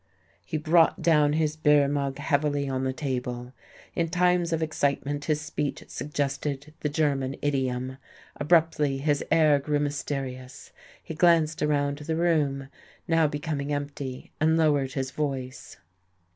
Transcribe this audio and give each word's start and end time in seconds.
He 0.43 0.57
brought 0.57 1.03
down 1.03 1.33
his 1.33 1.55
beer 1.55 1.87
mug 1.87 2.17
heavily 2.17 2.67
on 2.67 2.85
the 2.85 2.91
table. 2.91 3.53
In 3.93 4.09
times 4.09 4.51
of 4.51 4.63
excitement 4.63 5.25
his 5.25 5.39
speech 5.41 5.83
suggested 5.89 6.73
the 6.79 6.89
German 6.89 7.35
idiom. 7.43 7.97
Abruptly 8.35 8.97
his 8.97 9.23
air 9.29 9.59
grew 9.59 9.79
mysterious; 9.79 10.71
he 11.03 11.13
glanced 11.13 11.61
around 11.61 11.99
the 11.99 12.15
room, 12.15 12.67
now 13.07 13.27
becoming 13.27 13.71
empty, 13.71 14.31
and 14.39 14.57
lowered 14.57 14.93
his 14.93 15.11
voice. 15.11 15.77